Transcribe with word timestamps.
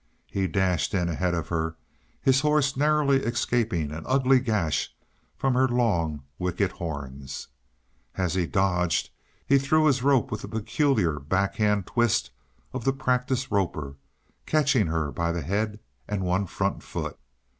He 0.31 0.47
dashed 0.47 0.95
in 0.95 1.09
ahead 1.09 1.35
of 1.35 1.49
her, 1.49 1.75
his 2.23 2.39
horse 2.41 2.75
narrowly 2.75 3.17
escaping 3.17 3.91
an 3.91 4.03
ugly 4.07 4.39
gash 4.39 4.95
from 5.37 5.53
her 5.53 5.67
long, 5.67 6.23
wicked 6.39 6.71
horns. 6.71 7.49
As 8.15 8.33
he 8.33 8.47
dodged 8.47 9.11
he 9.45 9.59
threw 9.59 9.85
his 9.85 10.01
rope 10.01 10.31
with 10.31 10.41
the 10.41 10.47
peculiar, 10.47 11.19
back 11.19 11.57
hand 11.57 11.85
twist 11.85 12.31
of 12.73 12.83
the 12.83 12.93
practiced 12.93 13.51
roper, 13.51 13.95
catching 14.47 14.87
her 14.87 15.11
by 15.11 15.31
the 15.31 15.43
head 15.43 15.79
and 16.07 16.23
one 16.23 16.47
front 16.47 16.81
foot. 16.81 17.19